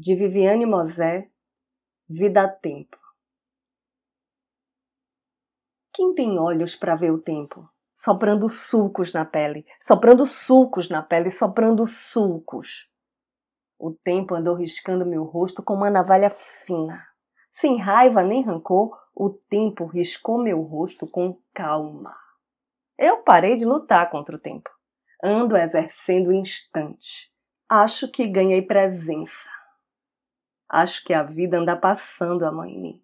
de 0.00 0.14
Viviane 0.14 0.64
Mosé, 0.64 1.28
Vida 2.08 2.44
a 2.44 2.48
Tempo. 2.48 2.96
Quem 5.92 6.14
tem 6.14 6.38
olhos 6.38 6.74
para 6.74 6.96
ver 6.96 7.10
o 7.10 7.20
tempo? 7.20 7.68
Soprando 7.94 8.48
sulcos 8.48 9.12
na 9.12 9.26
pele, 9.26 9.66
soprando 9.78 10.24
sulcos 10.24 10.88
na 10.88 11.02
pele, 11.02 11.30
soprando 11.30 11.84
sulcos. 11.84 12.90
O 13.78 13.92
tempo 13.92 14.34
andou 14.34 14.54
riscando 14.54 15.04
meu 15.04 15.22
rosto 15.22 15.62
com 15.62 15.74
uma 15.74 15.90
navalha 15.90 16.30
fina. 16.30 17.04
Sem 17.50 17.76
raiva 17.76 18.22
nem 18.22 18.42
rancor, 18.42 18.98
o 19.14 19.28
tempo 19.28 19.84
riscou 19.84 20.42
meu 20.42 20.62
rosto 20.62 21.06
com 21.06 21.38
calma. 21.52 22.16
Eu 22.96 23.18
parei 23.18 23.54
de 23.54 23.66
lutar 23.66 24.08
contra 24.08 24.34
o 24.34 24.40
tempo. 24.40 24.70
Ando 25.22 25.58
exercendo 25.58 26.28
o 26.28 26.32
instante. 26.32 27.30
Acho 27.68 28.10
que 28.10 28.26
ganhei 28.26 28.62
presença. 28.62 29.59
Acho 30.72 31.02
que 31.02 31.12
a 31.12 31.24
vida 31.24 31.58
anda 31.58 31.76
passando 31.76 32.44
a 32.44 32.52
mãe 32.52 32.70
em 32.70 32.80
mim. 32.80 33.02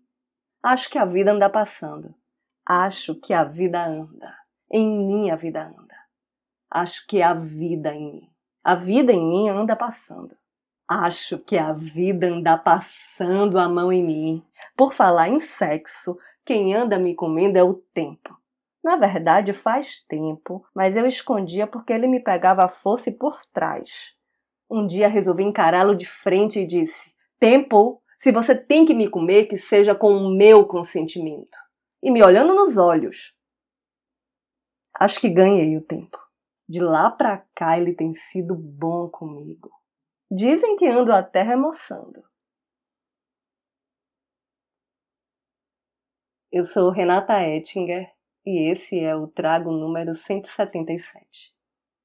Acho 0.62 0.88
que 0.88 0.98
a 0.98 1.05
vida 1.05 1.33
anda 1.33 1.51
passando. 1.51 2.15
Acho 2.65 3.12
que 3.16 3.34
a 3.34 3.43
vida 3.43 3.84
anda. 3.84 4.38
Em 4.70 4.88
mim 4.88 5.30
a 5.30 5.37
vida 5.37 5.66
anda. 5.66 5.97
Acho 6.71 7.05
que 7.09 7.21
a 7.21 7.34
vida 7.34 7.93
em 7.93 8.12
mim. 8.12 8.30
A 8.62 8.77
vida 8.77 9.12
em 9.12 9.29
mim 9.29 9.48
anda 9.48 9.74
passando. 9.74 10.37
Acho 10.87 11.41
que 11.41 11.59
a 11.59 11.73
vida 11.73 12.29
anda 12.29 12.57
passando 12.57 13.59
a 13.59 13.69
mão 13.69 13.93
em 13.93 14.05
mim. 14.05 14.46
Por 14.77 14.93
falar 14.93 15.29
em 15.29 15.41
sexo, 15.41 16.16
quem 16.45 16.73
anda 16.73 17.01
me 17.01 17.16
comendo 17.16 17.59
é 17.59 17.65
o 17.65 17.74
tempo. 17.74 18.37
Na 18.85 18.96
verdade, 18.96 19.52
faz 19.52 20.05
tempo, 20.05 20.65
mas 20.73 20.95
eu 20.95 21.05
escondia 21.05 21.66
porque 21.66 21.93
ele 21.93 22.07
me 22.07 22.21
pegava 22.21 22.62
a 22.62 22.68
força 22.68 23.10
e 23.10 23.12
por 23.12 23.45
trás. 23.46 24.15
Um 24.71 24.87
dia 24.87 25.09
resolvi 25.09 25.43
encará-lo 25.43 25.96
de 25.96 26.07
frente 26.07 26.60
e 26.60 26.66
disse: 26.66 27.15
Tempo, 27.38 28.02
se 28.18 28.32
você 28.32 28.54
tem 28.54 28.84
que 28.84 28.95
me 28.95 29.10
comer, 29.10 29.46
que 29.46 29.59
seja 29.59 29.95
com 29.95 30.12
o 30.16 30.34
meu 30.34 30.66
consentimento. 30.66 31.59
E 32.02 32.10
me 32.10 32.23
olhando 32.23 32.54
nos 32.54 32.76
olhos. 32.76 33.37
Acho 34.98 35.20
que 35.20 35.28
ganhei 35.28 35.76
o 35.76 35.82
tempo. 35.82 36.18
De 36.68 36.80
lá 36.80 37.10
pra 37.10 37.38
cá 37.54 37.78
ele 37.78 37.95
tem 37.95 38.15
sido 38.15 38.54
bom 38.54 39.09
comigo. 39.09 39.70
Dizem 40.30 40.74
que 40.76 40.87
ando 40.87 41.12
até 41.12 41.43
remoçando. 41.43 42.24
Eu 46.50 46.65
sou 46.65 46.90
Renata 46.90 47.43
Ettinger 47.43 48.10
e 48.45 48.71
esse 48.71 48.98
é 48.98 49.15
o 49.15 49.26
trago 49.26 49.71
número 49.71 50.15
177. 50.15 51.55